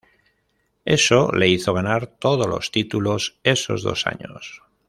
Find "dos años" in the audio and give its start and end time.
3.83-4.63